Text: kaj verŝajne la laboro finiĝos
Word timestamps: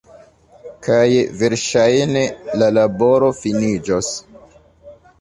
kaj 0.87 1.09
verŝajne 1.41 2.25
la 2.63 2.73
laboro 2.81 3.33
finiĝos 3.45 4.13